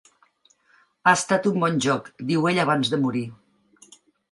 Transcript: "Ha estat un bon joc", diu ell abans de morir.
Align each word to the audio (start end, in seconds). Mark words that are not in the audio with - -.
"Ha 1.09 1.13
estat 1.17 1.45
un 1.51 1.59
bon 1.65 1.77
joc", 1.87 2.11
diu 2.31 2.51
ell 2.55 2.65
abans 2.65 2.93
de 2.97 3.01
morir. 3.05 3.25